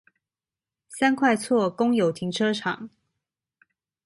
[0.89, 2.89] 三塊厝公有停車場